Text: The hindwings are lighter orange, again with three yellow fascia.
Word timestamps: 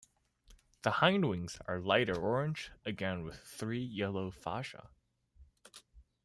The 0.81 0.93
hindwings 0.93 1.59
are 1.67 1.77
lighter 1.79 2.15
orange, 2.19 2.71
again 2.83 3.21
with 3.23 3.39
three 3.39 3.83
yellow 3.83 4.31
fascia. 4.31 4.89